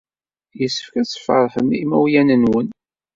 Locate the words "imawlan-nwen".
1.81-2.67